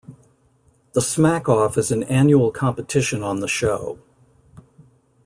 [0.93, 3.99] The Smack-Off is an annual competition on the show.